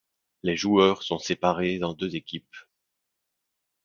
[0.41, 2.55] Les joueurs sont séparés en deux équipes.